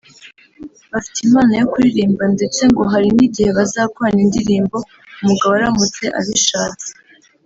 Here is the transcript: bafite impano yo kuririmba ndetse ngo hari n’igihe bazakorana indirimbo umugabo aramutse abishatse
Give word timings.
bafite 0.91 1.19
impano 1.27 1.53
yo 1.59 1.65
kuririmba 1.71 2.23
ndetse 2.35 2.61
ngo 2.71 2.81
hari 2.91 3.09
n’igihe 3.15 3.49
bazakorana 3.57 4.21
indirimbo 4.25 4.77
umugabo 5.21 5.51
aramutse 5.59 6.03
abishatse 6.19 6.89